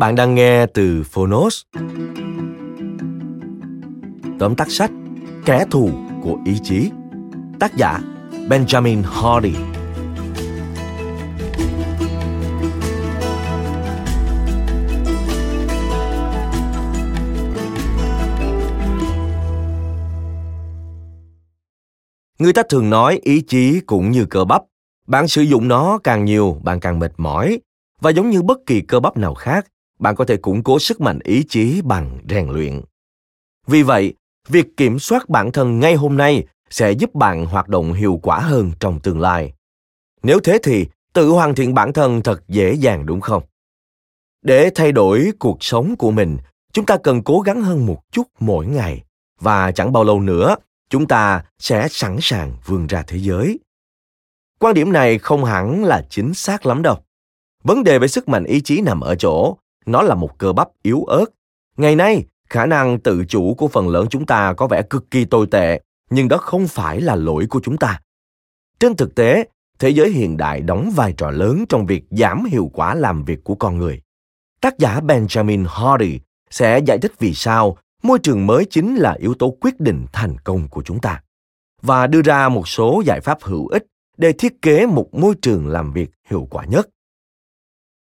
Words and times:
Bạn 0.00 0.14
đang 0.14 0.34
nghe 0.34 0.66
từ 0.66 1.02
Phonos. 1.02 1.62
Tóm 4.38 4.56
tắt 4.56 4.70
sách 4.70 4.90
Kẻ 5.44 5.64
thù 5.70 5.90
của 6.22 6.38
ý 6.44 6.58
chí 6.62 6.90
Tác 7.58 7.76
giả 7.76 8.00
Benjamin 8.48 9.02
Hardy 9.02 9.54
Người 22.38 22.52
ta 22.52 22.62
thường 22.68 22.90
nói 22.90 23.20
ý 23.22 23.40
chí 23.40 23.80
cũng 23.80 24.10
như 24.10 24.26
cơ 24.30 24.44
bắp. 24.44 24.62
Bạn 25.06 25.28
sử 25.28 25.42
dụng 25.42 25.68
nó 25.68 25.98
càng 26.04 26.24
nhiều, 26.24 26.60
bạn 26.62 26.80
càng 26.80 26.98
mệt 26.98 27.12
mỏi. 27.16 27.60
Và 28.00 28.10
giống 28.10 28.30
như 28.30 28.42
bất 28.42 28.58
kỳ 28.66 28.80
cơ 28.80 29.00
bắp 29.00 29.16
nào 29.16 29.34
khác, 29.34 29.66
bạn 30.00 30.16
có 30.16 30.24
thể 30.24 30.36
củng 30.36 30.62
cố 30.62 30.78
sức 30.78 31.00
mạnh 31.00 31.18
ý 31.24 31.44
chí 31.48 31.80
bằng 31.84 32.18
rèn 32.28 32.48
luyện. 32.48 32.80
Vì 33.66 33.82
vậy, 33.82 34.14
việc 34.48 34.76
kiểm 34.76 34.98
soát 34.98 35.28
bản 35.28 35.52
thân 35.52 35.80
ngay 35.80 35.94
hôm 35.94 36.16
nay 36.16 36.44
sẽ 36.70 36.92
giúp 36.92 37.14
bạn 37.14 37.46
hoạt 37.46 37.68
động 37.68 37.92
hiệu 37.92 38.20
quả 38.22 38.38
hơn 38.38 38.72
trong 38.80 39.00
tương 39.00 39.20
lai. 39.20 39.52
Nếu 40.22 40.40
thế 40.40 40.58
thì 40.62 40.86
tự 41.12 41.28
hoàn 41.28 41.54
thiện 41.54 41.74
bản 41.74 41.92
thân 41.92 42.22
thật 42.22 42.42
dễ 42.48 42.74
dàng 42.74 43.06
đúng 43.06 43.20
không? 43.20 43.42
Để 44.42 44.70
thay 44.74 44.92
đổi 44.92 45.32
cuộc 45.38 45.64
sống 45.64 45.96
của 45.96 46.10
mình, 46.10 46.38
chúng 46.72 46.86
ta 46.86 46.96
cần 46.96 47.22
cố 47.22 47.40
gắng 47.40 47.62
hơn 47.62 47.86
một 47.86 48.02
chút 48.12 48.26
mỗi 48.40 48.66
ngày 48.66 49.04
và 49.40 49.72
chẳng 49.72 49.92
bao 49.92 50.04
lâu 50.04 50.20
nữa 50.20 50.56
chúng 50.90 51.06
ta 51.06 51.44
sẽ 51.58 51.88
sẵn 51.90 52.16
sàng 52.20 52.56
vươn 52.64 52.86
ra 52.86 53.04
thế 53.06 53.18
giới. 53.18 53.58
Quan 54.58 54.74
điểm 54.74 54.92
này 54.92 55.18
không 55.18 55.44
hẳn 55.44 55.84
là 55.84 56.06
chính 56.10 56.34
xác 56.34 56.66
lắm 56.66 56.82
đâu. 56.82 56.96
Vấn 57.64 57.84
đề 57.84 57.98
về 57.98 58.08
sức 58.08 58.28
mạnh 58.28 58.44
ý 58.44 58.60
chí 58.60 58.80
nằm 58.80 59.00
ở 59.00 59.14
chỗ 59.14 59.56
nó 59.90 60.02
là 60.02 60.14
một 60.14 60.38
cơ 60.38 60.52
bắp 60.52 60.68
yếu 60.82 61.04
ớt. 61.04 61.24
Ngày 61.76 61.96
nay, 61.96 62.24
khả 62.48 62.66
năng 62.66 63.00
tự 63.00 63.24
chủ 63.28 63.54
của 63.54 63.68
phần 63.68 63.88
lớn 63.88 64.06
chúng 64.10 64.26
ta 64.26 64.52
có 64.52 64.66
vẻ 64.66 64.82
cực 64.82 65.10
kỳ 65.10 65.24
tồi 65.24 65.46
tệ, 65.50 65.80
nhưng 66.10 66.28
đó 66.28 66.36
không 66.36 66.68
phải 66.68 67.00
là 67.00 67.14
lỗi 67.14 67.46
của 67.50 67.60
chúng 67.64 67.76
ta. 67.76 68.00
Trên 68.80 68.96
thực 68.96 69.14
tế, 69.14 69.44
thế 69.78 69.88
giới 69.88 70.10
hiện 70.10 70.36
đại 70.36 70.60
đóng 70.60 70.90
vai 70.94 71.12
trò 71.12 71.30
lớn 71.30 71.64
trong 71.68 71.86
việc 71.86 72.04
giảm 72.10 72.44
hiệu 72.44 72.70
quả 72.74 72.94
làm 72.94 73.24
việc 73.24 73.44
của 73.44 73.54
con 73.54 73.78
người. 73.78 74.02
Tác 74.60 74.78
giả 74.78 75.00
Benjamin 75.00 75.66
Hardy 75.68 76.20
sẽ 76.50 76.78
giải 76.78 76.98
thích 76.98 77.12
vì 77.18 77.34
sao 77.34 77.76
môi 78.02 78.18
trường 78.18 78.46
mới 78.46 78.64
chính 78.70 78.96
là 78.96 79.12
yếu 79.12 79.34
tố 79.34 79.56
quyết 79.60 79.80
định 79.80 80.06
thành 80.12 80.38
công 80.44 80.68
của 80.68 80.82
chúng 80.82 81.00
ta 81.00 81.22
và 81.82 82.06
đưa 82.06 82.22
ra 82.22 82.48
một 82.48 82.68
số 82.68 83.02
giải 83.06 83.20
pháp 83.20 83.42
hữu 83.42 83.66
ích 83.66 83.86
để 84.16 84.32
thiết 84.32 84.62
kế 84.62 84.86
một 84.86 85.14
môi 85.14 85.34
trường 85.42 85.68
làm 85.68 85.92
việc 85.92 86.10
hiệu 86.28 86.48
quả 86.50 86.64
nhất. 86.64 86.88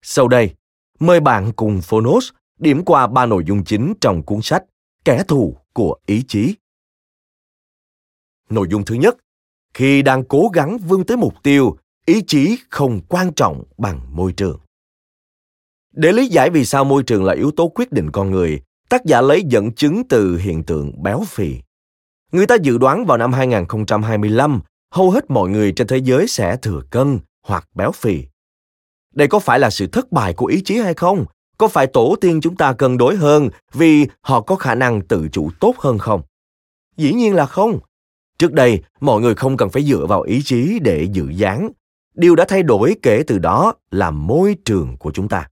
Sau 0.02 0.28
đây, 0.28 0.54
Mời 1.00 1.20
bạn 1.20 1.52
cùng 1.56 1.82
Phonos 1.82 2.30
điểm 2.60 2.86
qua 2.86 3.08
ba 3.08 3.26
nội 3.26 3.44
dung 3.48 3.64
chính 3.64 3.94
trong 4.02 4.24
cuốn 4.24 4.42
sách 4.42 4.64
Kẻ 5.06 5.24
thù 5.28 5.58
của 5.74 5.96
ý 6.06 6.24
chí. 6.28 6.56
Nội 8.50 8.68
dung 8.72 8.86
thứ 8.86 8.96
nhất, 8.96 9.18
khi 9.74 10.02
đang 10.02 10.24
cố 10.24 10.50
gắng 10.54 10.78
vươn 10.78 11.06
tới 11.06 11.18
mục 11.18 11.34
tiêu, 11.44 11.78
ý 12.06 12.22
chí 12.28 12.58
không 12.70 13.02
quan 13.10 13.34
trọng 13.34 13.64
bằng 13.78 14.02
môi 14.10 14.34
trường. 14.34 14.60
Để 15.92 16.12
lý 16.12 16.28
giải 16.28 16.50
vì 16.50 16.66
sao 16.66 16.86
môi 16.86 17.04
trường 17.04 17.26
là 17.26 17.34
yếu 17.34 17.52
tố 17.52 17.68
quyết 17.68 17.92
định 17.92 18.12
con 18.12 18.32
người, 18.32 18.62
tác 18.90 19.06
giả 19.06 19.22
lấy 19.22 19.44
dẫn 19.48 19.72
chứng 19.72 20.04
từ 20.10 20.38
hiện 20.38 20.64
tượng 20.64 21.04
béo 21.04 21.24
phì. 21.28 21.56
Người 22.32 22.48
ta 22.48 22.56
dự 22.56 22.78
đoán 22.78 23.06
vào 23.06 23.18
năm 23.18 23.34
2025, 23.34 24.62
hầu 24.92 25.12
hết 25.12 25.32
mọi 25.32 25.50
người 25.50 25.72
trên 25.72 25.88
thế 25.88 25.98
giới 25.98 26.28
sẽ 26.28 26.58
thừa 26.58 26.82
cân 26.90 27.20
hoặc 27.48 27.70
béo 27.76 27.92
phì. 27.92 28.26
Đây 29.20 29.28
có 29.28 29.40
phải 29.40 29.60
là 29.60 29.70
sự 29.70 29.88
thất 29.88 30.12
bại 30.12 30.34
của 30.34 30.46
ý 30.46 30.62
chí 30.66 30.78
hay 30.78 30.94
không? 30.94 31.26
Có 31.58 31.68
phải 31.68 31.88
tổ 31.88 32.16
tiên 32.22 32.42
chúng 32.42 32.56
ta 32.56 32.74
cân 32.74 32.98
đối 32.98 33.16
hơn 33.16 33.50
vì 33.74 34.08
họ 34.22 34.42
có 34.42 34.56
khả 34.56 34.76
năng 34.76 35.02
tự 35.02 35.28
chủ 35.32 35.50
tốt 35.60 35.76
hơn 35.78 35.98
không? 35.98 36.22
Dĩ 36.98 37.14
nhiên 37.14 37.36
là 37.36 37.46
không. 37.46 37.80
Trước 38.38 38.54
đây, 38.54 38.82
mọi 39.00 39.22
người 39.22 39.36
không 39.36 39.58
cần 39.58 39.70
phải 39.70 39.84
dựa 39.84 40.06
vào 40.06 40.22
ý 40.22 40.42
chí 40.44 40.80
để 40.82 41.08
dự 41.12 41.30
dáng. 41.30 41.70
Điều 42.16 42.36
đã 42.36 42.46
thay 42.48 42.64
đổi 42.64 42.96
kể 43.02 43.24
từ 43.28 43.38
đó 43.38 43.74
là 43.92 44.12
môi 44.12 44.56
trường 44.66 44.98
của 44.98 45.12
chúng 45.12 45.28
ta. 45.28 45.48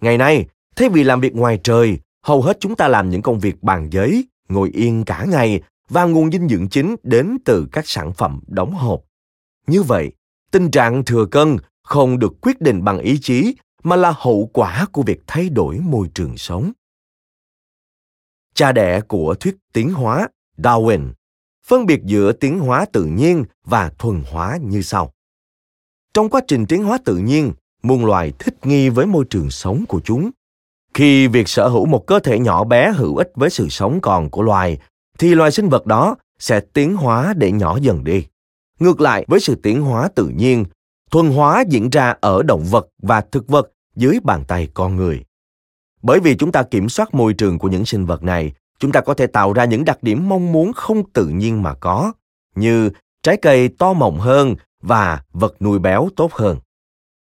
Ngày 0.00 0.18
nay, 0.18 0.46
thay 0.76 0.88
vì 0.88 1.04
làm 1.04 1.20
việc 1.20 1.34
ngoài 1.34 1.60
trời, 1.62 1.98
hầu 2.22 2.42
hết 2.42 2.56
chúng 2.60 2.76
ta 2.76 2.88
làm 2.88 3.10
những 3.10 3.22
công 3.22 3.38
việc 3.38 3.62
bàn 3.62 3.88
giấy, 3.90 4.24
ngồi 4.48 4.70
yên 4.72 5.04
cả 5.04 5.24
ngày 5.28 5.62
và 5.88 6.04
nguồn 6.04 6.32
dinh 6.32 6.48
dưỡng 6.48 6.68
chính 6.68 6.96
đến 7.02 7.38
từ 7.44 7.66
các 7.72 7.88
sản 7.88 8.12
phẩm 8.12 8.40
đóng 8.46 8.74
hộp. 8.74 9.00
Như 9.66 9.82
vậy, 9.82 10.12
tình 10.50 10.70
trạng 10.70 11.04
thừa 11.04 11.26
cân 11.26 11.56
không 11.82 12.18
được 12.18 12.32
quyết 12.40 12.60
định 12.60 12.84
bằng 12.84 12.98
ý 12.98 13.18
chí, 13.22 13.54
mà 13.82 13.96
là 13.96 14.14
hậu 14.16 14.50
quả 14.52 14.86
của 14.92 15.02
việc 15.02 15.20
thay 15.26 15.48
đổi 15.48 15.78
môi 15.78 16.08
trường 16.14 16.36
sống. 16.36 16.72
Cha 18.54 18.72
đẻ 18.72 19.00
của 19.00 19.34
thuyết 19.40 19.56
tiến 19.72 19.92
hóa, 19.92 20.28
darwin, 20.58 21.12
phân 21.66 21.86
biệt 21.86 22.00
giữa 22.04 22.32
tiến 22.32 22.58
hóa 22.58 22.86
tự 22.92 23.04
nhiên 23.04 23.44
và 23.64 23.90
thuần 23.98 24.22
hóa 24.30 24.58
như 24.62 24.82
sau. 24.82 25.12
Trong 26.14 26.28
quá 26.28 26.40
trình 26.48 26.66
tiến 26.66 26.84
hóa 26.84 26.98
tự 27.04 27.16
nhiên, 27.16 27.52
muôn 27.82 28.04
loài 28.04 28.32
thích 28.38 28.66
nghi 28.66 28.88
với 28.88 29.06
môi 29.06 29.24
trường 29.30 29.50
sống 29.50 29.84
của 29.88 30.00
chúng. 30.04 30.30
Khi 30.94 31.26
việc 31.26 31.48
sở 31.48 31.68
hữu 31.68 31.86
một 31.86 32.06
cơ 32.06 32.18
thể 32.18 32.38
nhỏ 32.38 32.64
bé 32.64 32.92
hữu 32.92 33.16
ích 33.16 33.30
với 33.34 33.50
sự 33.50 33.68
sống 33.68 34.00
còn 34.00 34.30
của 34.30 34.42
loài, 34.42 34.78
thì 35.18 35.34
loài 35.34 35.50
sinh 35.50 35.68
vật 35.68 35.86
đó 35.86 36.16
sẽ 36.38 36.60
tiến 36.60 36.96
hóa 36.96 37.34
để 37.36 37.52
nhỏ 37.52 37.78
dần 37.82 38.04
đi. 38.04 38.26
Ngược 38.78 39.00
lại 39.00 39.24
với 39.28 39.40
sự 39.40 39.54
tiến 39.54 39.82
hóa 39.82 40.08
tự 40.14 40.28
nhiên 40.28 40.64
thuần 41.10 41.30
hóa 41.30 41.64
diễn 41.68 41.90
ra 41.90 42.14
ở 42.20 42.42
động 42.42 42.64
vật 42.64 42.88
và 43.02 43.20
thực 43.20 43.48
vật 43.48 43.70
dưới 43.96 44.18
bàn 44.24 44.44
tay 44.48 44.68
con 44.74 44.96
người. 44.96 45.24
Bởi 46.02 46.20
vì 46.20 46.36
chúng 46.36 46.52
ta 46.52 46.62
kiểm 46.62 46.88
soát 46.88 47.14
môi 47.14 47.34
trường 47.34 47.58
của 47.58 47.68
những 47.68 47.84
sinh 47.84 48.06
vật 48.06 48.22
này, 48.22 48.52
chúng 48.78 48.92
ta 48.92 49.00
có 49.00 49.14
thể 49.14 49.26
tạo 49.26 49.52
ra 49.52 49.64
những 49.64 49.84
đặc 49.84 50.02
điểm 50.02 50.28
mong 50.28 50.52
muốn 50.52 50.72
không 50.72 51.10
tự 51.10 51.26
nhiên 51.26 51.62
mà 51.62 51.74
có, 51.74 52.12
như 52.54 52.90
trái 53.22 53.36
cây 53.36 53.68
to 53.68 53.92
mọng 53.92 54.18
hơn 54.18 54.54
và 54.82 55.22
vật 55.32 55.62
nuôi 55.62 55.78
béo 55.78 56.08
tốt 56.16 56.32
hơn. 56.32 56.58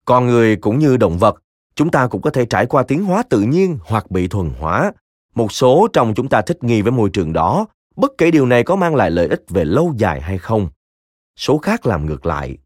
Con 0.06 0.28
người 0.28 0.56
cũng 0.56 0.80
như 0.80 0.98
động 0.98 1.18
vật, 1.18 1.44
chúng 1.76 1.92
ta 1.92 2.08
cũng 2.08 2.22
có 2.22 2.30
thể 2.30 2.46
trải 2.46 2.66
qua 2.66 2.84
tiến 2.84 3.06
hóa 3.06 3.24
tự 3.30 3.42
nhiên 3.42 3.78
hoặc 3.86 4.12
bị 4.12 4.28
thuần 4.28 4.52
hóa. 4.60 4.92
Một 5.36 5.52
số 5.52 5.88
trong 5.94 6.14
chúng 6.14 6.30
ta 6.30 6.42
thích 6.42 6.64
nghi 6.64 6.82
với 6.82 6.92
môi 6.92 7.10
trường 7.10 7.34
đó, 7.34 7.66
bất 7.96 8.12
kể 8.18 8.32
điều 8.32 8.46
này 8.46 8.64
có 8.64 8.76
mang 8.76 8.96
lại 8.96 9.12
lợi 9.12 9.28
ích 9.28 9.44
về 9.50 9.66
lâu 9.66 9.94
dài 9.98 10.22
hay 10.22 10.38
không. 10.38 10.70
Số 11.36 11.58
khác 11.58 11.86
làm 11.86 12.06
ngược 12.06 12.26
lại, 12.26 12.58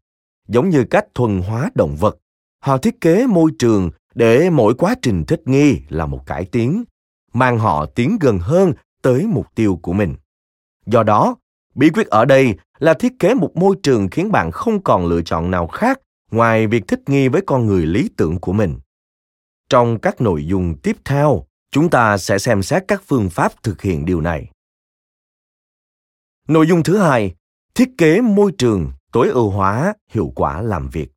giống 0.48 0.70
như 0.70 0.84
cách 0.84 1.06
thuần 1.14 1.42
hóa 1.42 1.70
động 1.74 1.96
vật. 1.96 2.18
Họ 2.60 2.78
thiết 2.78 3.00
kế 3.00 3.26
môi 3.26 3.50
trường 3.58 3.90
để 4.14 4.50
mỗi 4.50 4.74
quá 4.74 4.94
trình 5.02 5.24
thích 5.24 5.42
nghi 5.44 5.80
là 5.88 6.06
một 6.06 6.26
cải 6.26 6.44
tiến 6.44 6.84
mang 7.32 7.58
họ 7.58 7.86
tiến 7.86 8.18
gần 8.20 8.38
hơn 8.38 8.72
tới 9.02 9.26
mục 9.26 9.46
tiêu 9.54 9.78
của 9.82 9.92
mình. 9.92 10.14
Do 10.86 11.02
đó 11.02 11.36
bí 11.74 11.90
quyết 11.90 12.06
ở 12.06 12.24
đây 12.24 12.54
là 12.78 12.94
thiết 12.94 13.12
kế 13.18 13.34
một 13.34 13.56
môi 13.56 13.76
trường 13.82 14.08
khiến 14.08 14.32
bạn 14.32 14.50
không 14.50 14.82
còn 14.82 15.06
lựa 15.06 15.22
chọn 15.22 15.50
nào 15.50 15.66
khác 15.66 16.00
ngoài 16.30 16.66
việc 16.66 16.88
thích 16.88 17.00
nghi 17.06 17.28
với 17.28 17.42
con 17.46 17.66
người 17.66 17.86
lý 17.86 18.10
tưởng 18.16 18.38
của 18.38 18.52
mình. 18.52 18.78
Trong 19.68 19.98
các 19.98 20.20
nội 20.20 20.46
dung 20.46 20.74
tiếp 20.82 20.96
theo 21.04 21.44
Chúng 21.74 21.90
ta 21.90 22.18
sẽ 22.18 22.38
xem 22.38 22.62
xét 22.62 22.84
các 22.88 23.02
phương 23.06 23.30
pháp 23.30 23.62
thực 23.62 23.82
hiện 23.82 24.04
điều 24.04 24.20
này. 24.20 24.50
Nội 26.48 26.66
dung 26.66 26.82
thứ 26.82 26.98
hai, 26.98 27.34
thiết 27.74 27.88
kế 27.98 28.20
môi 28.20 28.52
trường 28.58 28.92
tối 29.14 29.28
ưu 29.28 29.50
hóa 29.50 29.94
hiệu 30.08 30.32
quả 30.34 30.62
làm 30.62 30.88
việc. 30.88 31.08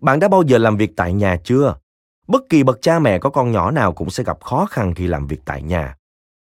Bạn 0.00 0.20
đã 0.20 0.28
bao 0.28 0.42
giờ 0.42 0.58
làm 0.58 0.76
việc 0.76 0.96
tại 0.96 1.12
nhà 1.12 1.36
chưa? 1.44 1.76
Bất 2.28 2.42
kỳ 2.48 2.62
bậc 2.62 2.82
cha 2.82 2.98
mẹ 2.98 3.18
có 3.18 3.30
con 3.30 3.52
nhỏ 3.52 3.70
nào 3.70 3.92
cũng 3.92 4.10
sẽ 4.10 4.24
gặp 4.24 4.44
khó 4.44 4.66
khăn 4.66 4.94
khi 4.94 5.06
làm 5.06 5.26
việc 5.26 5.40
tại 5.44 5.62
nhà. 5.62 5.96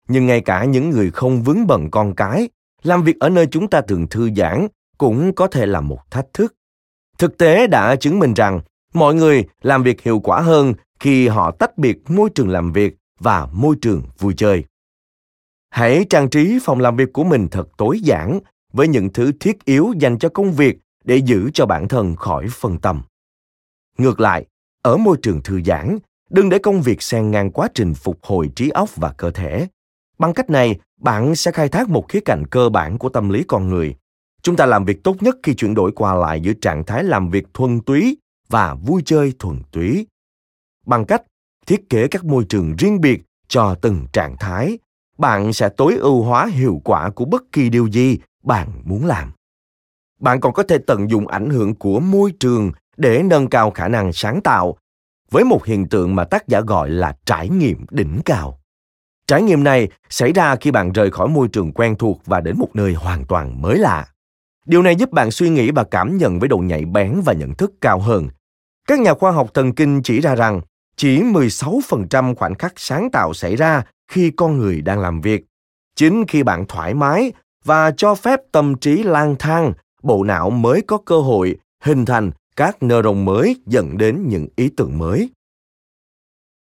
Nhưng 0.08 0.26
ngay 0.26 0.40
cả 0.40 0.64
những 0.64 0.90
người 0.90 1.10
không 1.10 1.42
vướng 1.42 1.66
bận 1.66 1.90
con 1.90 2.14
cái, 2.14 2.48
làm 2.82 3.02
việc 3.02 3.20
ở 3.20 3.28
nơi 3.28 3.46
chúng 3.46 3.70
ta 3.70 3.80
thường 3.80 4.06
thư 4.08 4.30
giãn 4.36 4.66
cũng 4.98 5.34
có 5.34 5.46
thể 5.46 5.66
là 5.66 5.80
một 5.80 6.10
thách 6.10 6.26
thức. 6.32 6.54
Thực 7.18 7.38
tế 7.38 7.66
đã 7.66 7.96
chứng 7.96 8.18
minh 8.18 8.34
rằng 8.34 8.60
mọi 8.94 9.14
người 9.14 9.44
làm 9.62 9.82
việc 9.82 10.02
hiệu 10.02 10.20
quả 10.20 10.40
hơn 10.40 10.74
khi 11.00 11.28
họ 11.28 11.50
tách 11.50 11.78
biệt 11.78 12.10
môi 12.10 12.30
trường 12.34 12.48
làm 12.48 12.72
việc 12.72 12.96
và 13.18 13.46
môi 13.52 13.76
trường 13.82 14.02
vui 14.18 14.34
chơi. 14.36 14.64
Hãy 15.70 16.04
trang 16.10 16.30
trí 16.30 16.58
phòng 16.62 16.80
làm 16.80 16.96
việc 16.96 17.12
của 17.12 17.24
mình 17.24 17.48
thật 17.50 17.68
tối 17.76 18.00
giản 18.00 18.40
với 18.72 18.88
những 18.88 19.12
thứ 19.12 19.32
thiết 19.40 19.64
yếu 19.64 19.92
dành 19.98 20.18
cho 20.18 20.28
công 20.28 20.52
việc 20.52 20.78
để 21.04 21.16
giữ 21.16 21.50
cho 21.54 21.66
bản 21.66 21.88
thân 21.88 22.16
khỏi 22.16 22.46
phân 22.50 22.78
tâm. 22.78 23.02
Ngược 23.98 24.20
lại, 24.20 24.46
ở 24.82 24.96
môi 24.96 25.16
trường 25.22 25.42
thư 25.42 25.60
giãn, 25.62 25.98
đừng 26.30 26.48
để 26.48 26.58
công 26.58 26.82
việc 26.82 27.02
xen 27.02 27.30
ngang 27.30 27.50
quá 27.50 27.68
trình 27.74 27.94
phục 27.94 28.18
hồi 28.22 28.50
trí 28.56 28.70
óc 28.70 28.96
và 28.96 29.14
cơ 29.16 29.30
thể. 29.30 29.66
Bằng 30.18 30.34
cách 30.34 30.50
này, 30.50 30.80
bạn 31.00 31.34
sẽ 31.34 31.50
khai 31.50 31.68
thác 31.68 31.88
một 31.88 32.08
khía 32.08 32.20
cạnh 32.20 32.46
cơ 32.46 32.68
bản 32.68 32.98
của 32.98 33.08
tâm 33.08 33.28
lý 33.28 33.44
con 33.48 33.68
người. 33.68 33.94
Chúng 34.42 34.56
ta 34.56 34.66
làm 34.66 34.84
việc 34.84 35.04
tốt 35.04 35.16
nhất 35.20 35.36
khi 35.42 35.54
chuyển 35.54 35.74
đổi 35.74 35.92
qua 35.92 36.14
lại 36.14 36.40
giữa 36.40 36.52
trạng 36.52 36.84
thái 36.84 37.04
làm 37.04 37.30
việc 37.30 37.46
thuần 37.54 37.80
túy 37.80 38.16
và 38.48 38.74
vui 38.74 39.02
chơi 39.04 39.32
thuần 39.38 39.62
túy. 39.72 40.06
Bằng 40.86 41.04
cách 41.04 41.22
thiết 41.66 41.90
kế 41.90 42.08
các 42.08 42.24
môi 42.24 42.44
trường 42.48 42.76
riêng 42.76 43.00
biệt 43.00 43.22
cho 43.48 43.74
từng 43.74 44.06
trạng 44.12 44.36
thái, 44.36 44.78
bạn 45.18 45.52
sẽ 45.52 45.68
tối 45.68 45.96
ưu 45.96 46.22
hóa 46.22 46.46
hiệu 46.46 46.80
quả 46.84 47.10
của 47.10 47.24
bất 47.24 47.42
kỳ 47.52 47.68
điều 47.68 47.86
gì 47.86 48.18
bạn 48.42 48.68
muốn 48.84 49.06
làm. 49.06 49.32
Bạn 50.20 50.40
còn 50.40 50.52
có 50.52 50.62
thể 50.62 50.78
tận 50.78 51.10
dụng 51.10 51.28
ảnh 51.28 51.50
hưởng 51.50 51.74
của 51.74 52.00
môi 52.00 52.32
trường 52.40 52.72
để 52.96 53.22
nâng 53.22 53.46
cao 53.46 53.70
khả 53.70 53.88
năng 53.88 54.12
sáng 54.12 54.40
tạo 54.40 54.76
với 55.30 55.44
một 55.44 55.64
hiện 55.64 55.88
tượng 55.88 56.14
mà 56.14 56.24
tác 56.24 56.48
giả 56.48 56.60
gọi 56.60 56.90
là 56.90 57.16
trải 57.26 57.48
nghiệm 57.48 57.86
đỉnh 57.90 58.20
cao. 58.24 58.58
Trải 59.26 59.42
nghiệm 59.42 59.64
này 59.64 59.88
xảy 60.10 60.32
ra 60.32 60.56
khi 60.56 60.70
bạn 60.70 60.92
rời 60.92 61.10
khỏi 61.10 61.28
môi 61.28 61.48
trường 61.48 61.72
quen 61.72 61.96
thuộc 61.96 62.20
và 62.26 62.40
đến 62.40 62.58
một 62.58 62.68
nơi 62.74 62.94
hoàn 62.94 63.24
toàn 63.24 63.62
mới 63.62 63.78
lạ. 63.78 64.06
Điều 64.66 64.82
này 64.82 64.96
giúp 64.96 65.10
bạn 65.10 65.30
suy 65.30 65.48
nghĩ 65.48 65.70
và 65.70 65.84
cảm 65.84 66.16
nhận 66.16 66.38
với 66.38 66.48
độ 66.48 66.58
nhạy 66.58 66.84
bén 66.84 67.20
và 67.24 67.32
nhận 67.32 67.54
thức 67.54 67.72
cao 67.80 68.00
hơn. 68.00 68.28
Các 68.88 69.00
nhà 69.00 69.14
khoa 69.14 69.30
học 69.30 69.50
thần 69.54 69.74
kinh 69.74 70.02
chỉ 70.02 70.20
ra 70.20 70.34
rằng 70.34 70.60
chỉ 70.96 71.22
16% 71.22 72.34
khoảnh 72.34 72.54
khắc 72.54 72.72
sáng 72.76 73.10
tạo 73.10 73.34
xảy 73.34 73.56
ra 73.56 73.82
khi 74.08 74.30
con 74.30 74.58
người 74.58 74.80
đang 74.80 75.00
làm 75.00 75.20
việc. 75.20 75.44
Chính 75.96 76.24
khi 76.28 76.42
bạn 76.42 76.64
thoải 76.68 76.94
mái 76.94 77.32
và 77.64 77.90
cho 77.96 78.14
phép 78.14 78.40
tâm 78.52 78.74
trí 78.74 79.02
lang 79.02 79.36
thang, 79.38 79.72
bộ 80.02 80.24
não 80.24 80.50
mới 80.50 80.82
có 80.82 80.98
cơ 80.98 81.20
hội 81.20 81.56
hình 81.82 82.04
thành 82.04 82.30
các 82.56 82.82
neuron 82.82 83.24
mới 83.24 83.56
dẫn 83.66 83.98
đến 83.98 84.28
những 84.28 84.46
ý 84.56 84.70
tưởng 84.76 84.98
mới. 84.98 85.30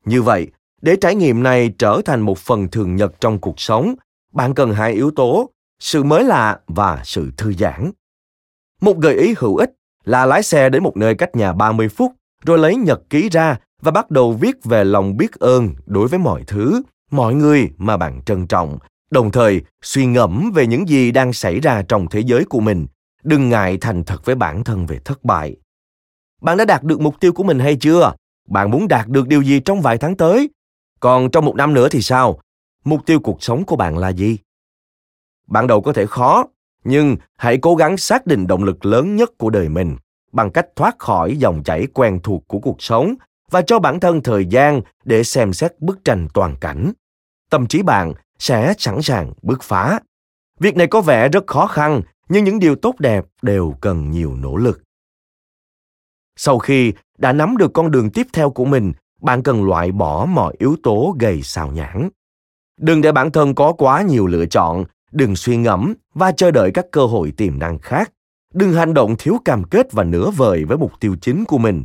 Như 0.04 0.22
vậy, 0.22 0.50
để 0.82 0.96
trải 1.00 1.14
nghiệm 1.14 1.42
này 1.42 1.74
trở 1.78 2.00
thành 2.04 2.20
một 2.20 2.38
phần 2.38 2.68
thường 2.68 2.96
nhật 2.96 3.12
trong 3.20 3.38
cuộc 3.38 3.60
sống, 3.60 3.94
bạn 4.32 4.54
cần 4.54 4.72
hai 4.72 4.92
yếu 4.92 5.10
tố, 5.10 5.50
sự 5.80 6.02
mới 6.02 6.24
lạ 6.24 6.60
và 6.66 7.00
sự 7.04 7.30
thư 7.36 7.52
giãn. 7.52 7.90
Một 8.80 8.98
gợi 8.98 9.14
ý 9.14 9.34
hữu 9.38 9.56
ích 9.56 9.70
là 10.04 10.26
lái 10.26 10.42
xe 10.42 10.68
đến 10.68 10.82
một 10.82 10.96
nơi 10.96 11.14
cách 11.14 11.36
nhà 11.36 11.52
30 11.52 11.88
phút, 11.88 12.12
rồi 12.44 12.58
lấy 12.58 12.76
nhật 12.76 13.00
ký 13.10 13.28
ra 13.28 13.58
và 13.82 13.90
bắt 13.90 14.10
đầu 14.10 14.32
viết 14.32 14.64
về 14.64 14.84
lòng 14.84 15.16
biết 15.16 15.32
ơn 15.32 15.74
đối 15.86 16.08
với 16.08 16.18
mọi 16.18 16.44
thứ, 16.46 16.82
mọi 17.10 17.34
người 17.34 17.70
mà 17.76 17.96
bạn 17.96 18.22
trân 18.26 18.46
trọng, 18.46 18.78
đồng 19.12 19.30
thời 19.30 19.62
suy 19.82 20.06
ngẫm 20.06 20.52
về 20.54 20.66
những 20.66 20.88
gì 20.88 21.10
đang 21.10 21.32
xảy 21.32 21.60
ra 21.60 21.82
trong 21.88 22.08
thế 22.08 22.20
giới 22.20 22.44
của 22.44 22.60
mình. 22.60 22.86
Đừng 23.22 23.48
ngại 23.48 23.78
thành 23.80 24.04
thật 24.04 24.24
với 24.24 24.34
bản 24.34 24.64
thân 24.64 24.86
về 24.86 24.98
thất 25.04 25.24
bại. 25.24 25.56
Bạn 26.40 26.56
đã 26.56 26.64
đạt 26.64 26.82
được 26.82 27.00
mục 27.00 27.20
tiêu 27.20 27.32
của 27.32 27.42
mình 27.42 27.58
hay 27.58 27.76
chưa? 27.76 28.14
Bạn 28.48 28.70
muốn 28.70 28.88
đạt 28.88 29.08
được 29.08 29.28
điều 29.28 29.42
gì 29.42 29.60
trong 29.60 29.80
vài 29.80 29.98
tháng 29.98 30.16
tới? 30.16 30.50
Còn 31.00 31.30
trong 31.30 31.44
một 31.44 31.56
năm 31.56 31.74
nữa 31.74 31.88
thì 31.88 32.02
sao? 32.02 32.40
Mục 32.84 33.06
tiêu 33.06 33.20
cuộc 33.20 33.42
sống 33.42 33.64
của 33.64 33.76
bạn 33.76 33.98
là 33.98 34.08
gì? 34.08 34.38
Ban 35.46 35.66
đầu 35.66 35.80
có 35.80 35.92
thể 35.92 36.06
khó, 36.06 36.44
nhưng 36.84 37.16
hãy 37.36 37.58
cố 37.58 37.74
gắng 37.74 37.96
xác 37.96 38.26
định 38.26 38.46
động 38.46 38.64
lực 38.64 38.86
lớn 38.86 39.16
nhất 39.16 39.30
của 39.38 39.50
đời 39.50 39.68
mình 39.68 39.96
bằng 40.32 40.50
cách 40.50 40.66
thoát 40.76 40.98
khỏi 40.98 41.36
dòng 41.36 41.62
chảy 41.64 41.86
quen 41.94 42.20
thuộc 42.22 42.48
của 42.48 42.58
cuộc 42.58 42.82
sống 42.82 43.14
và 43.50 43.62
cho 43.62 43.78
bản 43.78 44.00
thân 44.00 44.22
thời 44.22 44.46
gian 44.46 44.80
để 45.04 45.24
xem 45.24 45.52
xét 45.52 45.80
bức 45.80 46.04
tranh 46.04 46.28
toàn 46.34 46.56
cảnh. 46.60 46.92
Tâm 47.50 47.66
trí 47.66 47.82
bạn 47.82 48.12
sẽ 48.42 48.74
sẵn 48.78 49.02
sàng 49.02 49.32
bứt 49.42 49.62
phá. 49.62 50.00
Việc 50.60 50.76
này 50.76 50.86
có 50.86 51.00
vẻ 51.00 51.28
rất 51.28 51.46
khó 51.46 51.66
khăn, 51.66 52.02
nhưng 52.28 52.44
những 52.44 52.58
điều 52.58 52.76
tốt 52.76 52.94
đẹp 52.98 53.24
đều 53.42 53.74
cần 53.80 54.10
nhiều 54.10 54.34
nỗ 54.36 54.56
lực. 54.56 54.82
Sau 56.36 56.58
khi 56.58 56.92
đã 57.18 57.32
nắm 57.32 57.56
được 57.56 57.72
con 57.74 57.90
đường 57.90 58.10
tiếp 58.10 58.26
theo 58.32 58.50
của 58.50 58.64
mình, 58.64 58.92
bạn 59.20 59.42
cần 59.42 59.64
loại 59.64 59.92
bỏ 59.92 60.26
mọi 60.26 60.54
yếu 60.58 60.76
tố 60.82 61.16
gây 61.20 61.42
xào 61.42 61.72
nhãn. 61.72 62.08
Đừng 62.80 63.00
để 63.00 63.12
bản 63.12 63.30
thân 63.30 63.54
có 63.54 63.72
quá 63.72 64.02
nhiều 64.02 64.26
lựa 64.26 64.46
chọn, 64.46 64.84
đừng 65.12 65.36
suy 65.36 65.56
ngẫm 65.56 65.94
và 66.14 66.32
chờ 66.32 66.50
đợi 66.50 66.70
các 66.74 66.86
cơ 66.92 67.06
hội 67.06 67.32
tiềm 67.36 67.58
năng 67.58 67.78
khác. 67.78 68.12
Đừng 68.54 68.72
hành 68.72 68.94
động 68.94 69.14
thiếu 69.18 69.38
cam 69.44 69.64
kết 69.64 69.92
và 69.92 70.04
nửa 70.04 70.30
vời 70.30 70.64
với 70.64 70.78
mục 70.78 70.92
tiêu 71.00 71.16
chính 71.20 71.44
của 71.44 71.58
mình. 71.58 71.84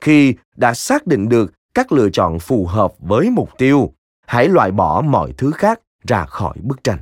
Khi 0.00 0.34
đã 0.56 0.74
xác 0.74 1.06
định 1.06 1.28
được 1.28 1.52
các 1.74 1.92
lựa 1.92 2.10
chọn 2.10 2.38
phù 2.38 2.66
hợp 2.66 2.92
với 2.98 3.30
mục 3.30 3.50
tiêu, 3.58 3.92
hãy 4.26 4.48
loại 4.48 4.70
bỏ 4.70 5.00
mọi 5.00 5.32
thứ 5.32 5.50
khác 5.50 5.80
ra 6.08 6.26
khỏi 6.26 6.56
bức 6.62 6.84
tranh. 6.84 6.98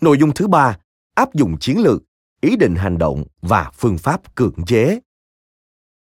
Nội 0.00 0.18
dung 0.18 0.30
thứ 0.34 0.48
ba, 0.48 0.78
áp 1.14 1.34
dụng 1.34 1.56
chiến 1.60 1.78
lược, 1.78 2.02
ý 2.40 2.56
định 2.56 2.74
hành 2.74 2.98
động 2.98 3.24
và 3.42 3.70
phương 3.74 3.98
pháp 3.98 4.34
cưỡng 4.34 4.64
chế. 4.66 5.00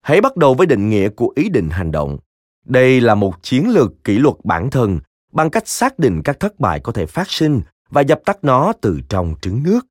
Hãy 0.02 0.22
bắt 0.22 0.38
đầu 0.38 0.54
với 0.54 0.68
định 0.68 0.90
nghĩa 0.90 1.10
của 1.10 1.34
ý 1.36 1.50
định 1.50 1.70
hành 1.70 1.92
động. 1.92 2.18
Đây 2.66 3.02
là 3.02 3.16
một 3.16 3.44
chiến 3.44 3.70
lược 3.70 4.04
kỷ 4.04 4.20
luật 4.20 4.36
bản 4.44 4.70
thân 4.70 5.00
bằng 5.32 5.50
cách 5.50 5.68
xác 5.68 6.00
định 6.00 6.22
các 6.24 6.40
thất 6.40 6.60
bại 6.60 6.80
có 6.80 6.92
thể 6.92 7.06
phát 7.06 7.30
sinh 7.30 7.62
và 7.90 8.02
dập 8.02 8.22
tắt 8.26 8.38
nó 8.42 8.74
từ 8.82 9.00
trong 9.10 9.36
trứng 9.42 9.64
nước. 9.64 9.86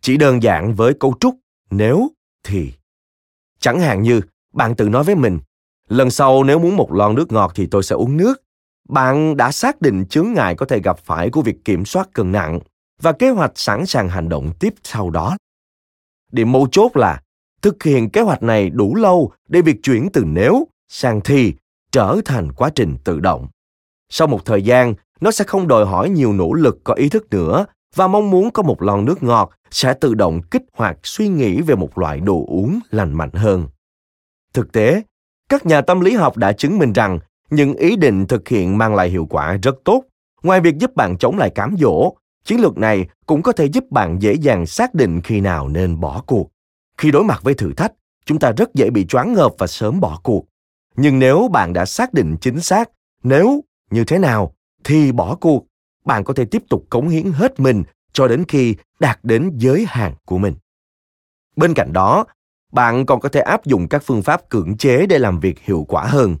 Chỉ 0.00 0.16
đơn 0.16 0.42
giản 0.42 0.74
với 0.74 0.94
cấu 1.00 1.14
trúc 1.20 1.34
nếu 1.70 2.08
thì. 2.44 2.72
Chẳng 3.58 3.80
hạn 3.80 4.02
như 4.02 4.20
bạn 4.52 4.74
tự 4.74 4.88
nói 4.88 5.04
với 5.04 5.14
mình, 5.14 5.38
lần 5.88 6.10
sau 6.10 6.44
nếu 6.44 6.58
muốn 6.58 6.76
một 6.76 6.92
lon 6.92 7.14
nước 7.14 7.32
ngọt 7.32 7.52
thì 7.54 7.66
tôi 7.66 7.82
sẽ 7.82 7.96
uống 7.96 8.16
nước. 8.16 8.42
Bạn 8.88 9.36
đã 9.36 9.52
xác 9.52 9.80
định 9.80 10.06
chướng 10.06 10.32
ngại 10.32 10.54
có 10.54 10.66
thể 10.66 10.80
gặp 10.80 10.98
phải 10.98 11.30
của 11.30 11.42
việc 11.42 11.64
kiểm 11.64 11.84
soát 11.84 12.08
cân 12.12 12.32
nặng 12.32 12.60
và 13.02 13.12
kế 13.12 13.30
hoạch 13.30 13.52
sẵn 13.54 13.86
sàng 13.86 14.08
hành 14.08 14.28
động 14.28 14.52
tiếp 14.60 14.74
sau 14.82 15.10
đó. 15.10 15.36
Điểm 16.32 16.52
mấu 16.52 16.66
chốt 16.72 16.96
là 16.96 17.22
thực 17.62 17.82
hiện 17.82 18.10
kế 18.10 18.20
hoạch 18.20 18.42
này 18.42 18.70
đủ 18.70 18.94
lâu 18.94 19.32
để 19.48 19.62
việc 19.62 19.76
chuyển 19.82 20.08
từ 20.12 20.24
nếu 20.26 20.66
sang 20.88 21.20
thì 21.20 21.54
trở 21.92 22.20
thành 22.24 22.52
quá 22.52 22.70
trình 22.74 22.96
tự 23.04 23.20
động. 23.20 23.48
Sau 24.08 24.28
một 24.28 24.44
thời 24.44 24.62
gian, 24.62 24.94
nó 25.20 25.30
sẽ 25.30 25.44
không 25.44 25.68
đòi 25.68 25.86
hỏi 25.86 26.10
nhiều 26.10 26.32
nỗ 26.32 26.52
lực 26.52 26.84
có 26.84 26.94
ý 26.94 27.08
thức 27.08 27.26
nữa 27.30 27.66
và 27.94 28.06
mong 28.06 28.30
muốn 28.30 28.50
có 28.50 28.62
một 28.62 28.82
lon 28.82 29.04
nước 29.04 29.22
ngọt 29.22 29.50
sẽ 29.70 29.94
tự 29.94 30.14
động 30.14 30.40
kích 30.50 30.62
hoạt 30.72 30.98
suy 31.02 31.28
nghĩ 31.28 31.60
về 31.60 31.74
một 31.74 31.98
loại 31.98 32.20
đồ 32.20 32.44
uống 32.48 32.80
lành 32.90 33.12
mạnh 33.12 33.32
hơn. 33.32 33.66
Thực 34.52 34.72
tế, 34.72 35.02
các 35.48 35.66
nhà 35.66 35.80
tâm 35.80 36.00
lý 36.00 36.14
học 36.14 36.36
đã 36.36 36.52
chứng 36.52 36.78
minh 36.78 36.92
rằng 36.92 37.18
những 37.50 37.74
ý 37.74 37.96
định 37.96 38.26
thực 38.26 38.48
hiện 38.48 38.78
mang 38.78 38.94
lại 38.94 39.08
hiệu 39.08 39.26
quả 39.30 39.56
rất 39.62 39.74
tốt. 39.84 40.02
Ngoài 40.42 40.60
việc 40.60 40.78
giúp 40.78 40.94
bạn 40.94 41.18
chống 41.18 41.38
lại 41.38 41.50
cám 41.50 41.76
dỗ, 41.78 42.12
chiến 42.44 42.60
lược 42.60 42.78
này 42.78 43.08
cũng 43.26 43.42
có 43.42 43.52
thể 43.52 43.64
giúp 43.64 43.84
bạn 43.90 44.22
dễ 44.22 44.34
dàng 44.34 44.66
xác 44.66 44.94
định 44.94 45.20
khi 45.20 45.40
nào 45.40 45.68
nên 45.68 46.00
bỏ 46.00 46.22
cuộc. 46.26 46.50
Khi 46.98 47.10
đối 47.10 47.24
mặt 47.24 47.42
với 47.42 47.54
thử 47.54 47.72
thách, 47.72 47.92
chúng 48.24 48.38
ta 48.38 48.52
rất 48.56 48.74
dễ 48.74 48.90
bị 48.90 49.06
choáng 49.06 49.32
ngợp 49.32 49.52
và 49.58 49.66
sớm 49.66 50.00
bỏ 50.00 50.20
cuộc. 50.22 50.44
Nhưng 50.96 51.18
nếu 51.18 51.48
bạn 51.52 51.72
đã 51.72 51.84
xác 51.84 52.12
định 52.12 52.36
chính 52.40 52.60
xác 52.60 52.90
nếu 53.22 53.64
như 53.90 54.04
thế 54.04 54.18
nào 54.18 54.54
thì 54.84 55.12
bỏ 55.12 55.34
cuộc, 55.34 55.66
bạn 56.04 56.24
có 56.24 56.34
thể 56.34 56.44
tiếp 56.44 56.62
tục 56.68 56.86
cống 56.90 57.08
hiến 57.08 57.32
hết 57.32 57.60
mình 57.60 57.82
cho 58.12 58.28
đến 58.28 58.44
khi 58.48 58.76
đạt 59.00 59.18
đến 59.22 59.50
giới 59.56 59.84
hạn 59.88 60.14
của 60.26 60.38
mình. 60.38 60.54
Bên 61.56 61.74
cạnh 61.74 61.92
đó, 61.92 62.24
bạn 62.72 63.06
còn 63.06 63.20
có 63.20 63.28
thể 63.28 63.40
áp 63.40 63.64
dụng 63.64 63.88
các 63.88 64.02
phương 64.04 64.22
pháp 64.22 64.48
cưỡng 64.48 64.76
chế 64.76 65.06
để 65.06 65.18
làm 65.18 65.40
việc 65.40 65.60
hiệu 65.60 65.84
quả 65.88 66.04
hơn. 66.04 66.36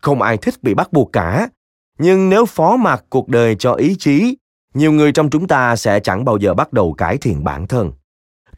Không 0.00 0.22
ai 0.22 0.36
thích 0.36 0.54
bị 0.62 0.74
bắt 0.74 0.92
buộc 0.92 1.12
cả, 1.12 1.48
nhưng 1.98 2.28
nếu 2.28 2.46
phó 2.46 2.76
mặc 2.76 3.04
cuộc 3.08 3.28
đời 3.28 3.54
cho 3.54 3.72
ý 3.72 3.96
chí, 3.98 4.36
nhiều 4.74 4.92
người 4.92 5.12
trong 5.12 5.30
chúng 5.30 5.48
ta 5.48 5.76
sẽ 5.76 6.00
chẳng 6.00 6.24
bao 6.24 6.36
giờ 6.36 6.54
bắt 6.54 6.72
đầu 6.72 6.92
cải 6.92 7.18
thiện 7.18 7.44
bản 7.44 7.66
thân. 7.66 7.92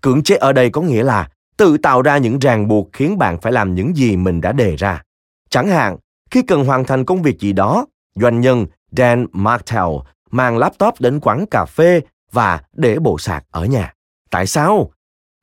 Cưỡng 0.01 0.23
chế 0.23 0.37
ở 0.37 0.53
đây 0.53 0.71
có 0.71 0.81
nghĩa 0.81 1.03
là 1.03 1.29
tự 1.57 1.79
tạo 1.79 2.03
ra 2.03 2.19
những 2.19 2.39
ràng 2.39 2.69
buộc 2.69 2.89
khiến 2.93 3.19
bạn 3.19 3.41
phải 3.41 3.53
làm 3.53 3.75
những 3.75 3.97
gì 3.97 4.17
mình 4.17 4.41
đã 4.41 4.53
đề 4.53 4.77
ra. 4.77 5.03
Chẳng 5.51 5.69
hạn, 5.69 5.97
khi 6.31 6.43
cần 6.43 6.65
hoàn 6.65 6.85
thành 6.85 7.05
công 7.05 7.23
việc 7.23 7.41
gì 7.41 7.53
đó, 7.53 7.87
doanh 8.15 8.41
nhân 8.41 8.67
Dan 8.91 9.27
Martell 9.33 9.89
mang 10.31 10.59
laptop 10.59 10.95
đến 11.01 11.21
quán 11.21 11.47
cà 11.51 11.65
phê 11.65 12.01
và 12.33 12.61
để 12.73 12.99
bộ 12.99 13.19
sạc 13.19 13.45
ở 13.51 13.65
nhà. 13.65 13.95
Tại 14.31 14.47
sao? 14.47 14.91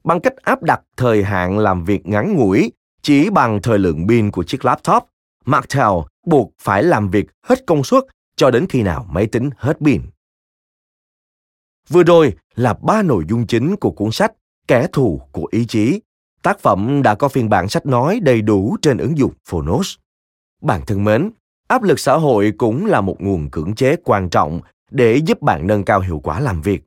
Bằng 0.03 0.19
cách 0.19 0.33
áp 0.43 0.63
đặt 0.63 0.81
thời 0.97 1.23
hạn 1.23 1.57
làm 1.57 1.83
việc 1.83 2.07
ngắn 2.07 2.35
ngủi 2.35 2.71
chỉ 3.01 3.29
bằng 3.29 3.61
thời 3.61 3.79
lượng 3.79 4.07
pin 4.07 4.31
của 4.31 4.43
chiếc 4.43 4.65
laptop, 4.65 5.03
Martel 5.49 5.87
buộc 6.25 6.51
phải 6.61 6.83
làm 6.83 7.09
việc 7.09 7.25
hết 7.43 7.65
công 7.67 7.83
suất 7.83 8.03
cho 8.35 8.51
đến 8.51 8.65
khi 8.69 8.83
nào 8.83 9.05
máy 9.09 9.27
tính 9.27 9.49
hết 9.57 9.77
pin. 9.85 10.01
Vừa 11.87 12.03
rồi 12.03 12.33
là 12.55 12.73
ba 12.73 13.01
nội 13.01 13.23
dung 13.29 13.47
chính 13.47 13.75
của 13.75 13.91
cuốn 13.91 14.11
sách 14.11 14.33
Kẻ 14.67 14.87
thù 14.93 15.21
của 15.31 15.47
ý 15.51 15.65
chí. 15.65 16.01
Tác 16.41 16.59
phẩm 16.59 17.01
đã 17.03 17.15
có 17.15 17.27
phiên 17.27 17.49
bản 17.49 17.69
sách 17.69 17.85
nói 17.85 18.19
đầy 18.19 18.41
đủ 18.41 18.77
trên 18.81 18.97
ứng 18.97 19.17
dụng 19.17 19.33
Phonos. 19.45 19.95
Bạn 20.61 20.81
thân 20.87 21.03
mến, 21.03 21.31
áp 21.67 21.83
lực 21.83 21.99
xã 21.99 22.13
hội 22.13 22.53
cũng 22.57 22.85
là 22.85 23.01
một 23.01 23.15
nguồn 23.19 23.49
cưỡng 23.49 23.75
chế 23.75 23.95
quan 24.03 24.29
trọng 24.29 24.61
để 24.91 25.15
giúp 25.15 25.41
bạn 25.41 25.67
nâng 25.67 25.83
cao 25.83 25.99
hiệu 25.99 26.19
quả 26.23 26.39
làm 26.39 26.61
việc. 26.61 26.83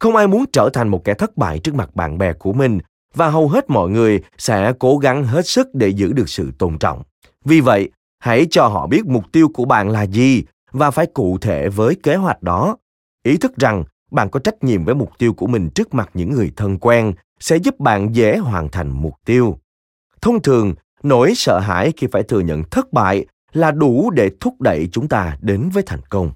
Không 0.00 0.16
ai 0.16 0.26
muốn 0.26 0.44
trở 0.52 0.70
thành 0.72 0.88
một 0.88 1.04
kẻ 1.04 1.14
thất 1.14 1.36
bại 1.36 1.58
trước 1.58 1.74
mặt 1.74 1.96
bạn 1.96 2.18
bè 2.18 2.32
của 2.32 2.52
mình 2.52 2.78
và 3.14 3.30
hầu 3.30 3.48
hết 3.48 3.70
mọi 3.70 3.90
người 3.90 4.22
sẽ 4.38 4.72
cố 4.78 4.98
gắng 4.98 5.24
hết 5.24 5.46
sức 5.46 5.74
để 5.74 5.88
giữ 5.88 6.12
được 6.12 6.28
sự 6.28 6.50
tôn 6.58 6.78
trọng. 6.78 7.02
Vì 7.44 7.60
vậy, 7.60 7.90
hãy 8.18 8.46
cho 8.50 8.68
họ 8.68 8.86
biết 8.86 9.06
mục 9.06 9.24
tiêu 9.32 9.48
của 9.54 9.64
bạn 9.64 9.88
là 9.88 10.02
gì 10.02 10.44
và 10.72 10.90
phải 10.90 11.06
cụ 11.06 11.38
thể 11.38 11.68
với 11.68 11.94
kế 12.02 12.16
hoạch 12.16 12.42
đó. 12.42 12.76
Ý 13.22 13.36
thức 13.36 13.56
rằng 13.56 13.84
bạn 14.10 14.30
có 14.30 14.40
trách 14.40 14.64
nhiệm 14.64 14.84
với 14.84 14.94
mục 14.94 15.10
tiêu 15.18 15.32
của 15.32 15.46
mình 15.46 15.70
trước 15.74 15.94
mặt 15.94 16.10
những 16.14 16.30
người 16.30 16.52
thân 16.56 16.78
quen 16.78 17.12
sẽ 17.40 17.56
giúp 17.56 17.80
bạn 17.80 18.14
dễ 18.14 18.36
hoàn 18.36 18.68
thành 18.68 18.90
mục 18.90 19.14
tiêu. 19.24 19.58
Thông 20.20 20.42
thường, 20.42 20.74
nỗi 21.02 21.32
sợ 21.36 21.58
hãi 21.58 21.92
khi 21.96 22.06
phải 22.12 22.22
thừa 22.22 22.40
nhận 22.40 22.62
thất 22.70 22.92
bại 22.92 23.26
là 23.52 23.70
đủ 23.70 24.10
để 24.10 24.30
thúc 24.40 24.60
đẩy 24.60 24.88
chúng 24.92 25.08
ta 25.08 25.36
đến 25.40 25.68
với 25.72 25.82
thành 25.86 26.00
công. 26.08 26.32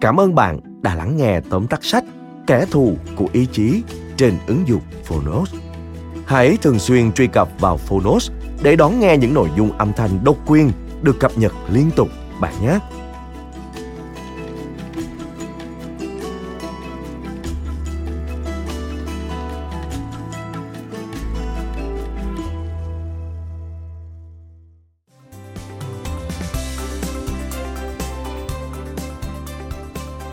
Cảm 0.00 0.20
ơn 0.20 0.34
bạn 0.34 0.60
đã 0.82 0.94
lắng 0.94 1.16
nghe 1.16 1.40
tóm 1.50 1.66
tắt 1.66 1.84
sách 1.84 2.04
Kẻ 2.46 2.66
thù 2.70 2.96
của 3.16 3.28
ý 3.32 3.46
chí 3.52 3.82
trên 4.16 4.34
ứng 4.46 4.68
dụng 4.68 4.82
Phonos. 5.04 5.54
Hãy 6.28 6.56
thường 6.56 6.78
xuyên 6.78 7.12
truy 7.12 7.26
cập 7.26 7.48
vào 7.60 7.76
Phonos 7.76 8.30
để 8.62 8.76
đón 8.76 9.00
nghe 9.00 9.16
những 9.16 9.34
nội 9.34 9.48
dung 9.56 9.78
âm 9.78 9.92
thanh 9.92 10.24
độc 10.24 10.36
quyền 10.46 10.72
được 11.02 11.20
cập 11.20 11.38
nhật 11.38 11.52
liên 11.72 11.90
tục 11.96 12.08
bạn 12.40 12.54
nhé. 12.62 12.78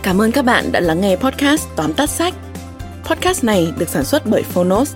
Cảm 0.04 0.22
ơn 0.22 0.32
các 0.32 0.46
bạn 0.46 0.72
đã 0.72 0.80
lắng 0.80 1.02
nghe 1.02 1.16
podcast 1.16 1.68
tóm 1.76 1.94
tắt 1.94 2.10
sách. 2.10 2.34
Podcast 3.10 3.44
này 3.44 3.74
được 3.78 3.90
sản 3.90 4.04
xuất 4.04 4.26
bởi 4.26 4.44
Phonos, 4.44 4.96